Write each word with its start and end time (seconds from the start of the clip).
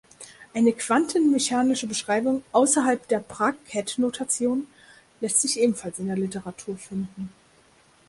Eine 0.55 0.73
quantenmechanische 0.73 1.85
Beschreibung 1.85 2.43
außerhalb 2.53 3.07
der 3.09 3.19
Bra-Ket-Notation 3.19 4.65
lässt 5.19 5.43
sich 5.43 5.59
ebenfalls 5.59 5.99
in 5.99 6.07
der 6.07 6.15
Literatur 6.17 6.75
finden. 6.75 7.29